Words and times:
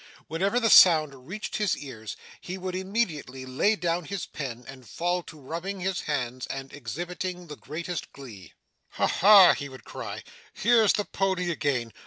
Whenever 0.27 0.59
the 0.59 0.71
sound 0.71 1.27
reached 1.27 1.57
his 1.57 1.77
ears, 1.77 2.17
he 2.39 2.57
would 2.57 2.73
immediately 2.73 3.45
lay 3.45 3.75
down 3.75 4.05
his 4.05 4.25
pen 4.25 4.65
and 4.67 4.89
fall 4.89 5.21
to 5.21 5.39
rubbing 5.39 5.79
his 5.79 6.01
hands 6.01 6.47
and 6.47 6.73
exhibiting 6.73 7.45
the 7.45 7.55
greatest 7.55 8.11
glee. 8.11 8.53
'Ha 8.93 9.05
ha!' 9.05 9.53
he 9.53 9.69
would 9.69 9.83
cry. 9.83 10.23
'Here's 10.55 10.93
the 10.93 11.05
pony 11.05 11.51
again! 11.51 11.93